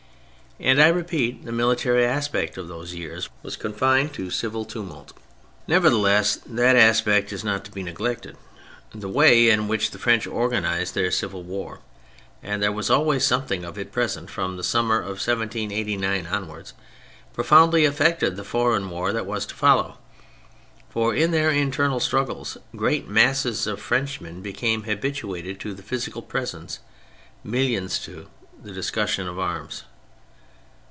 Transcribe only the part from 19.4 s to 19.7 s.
to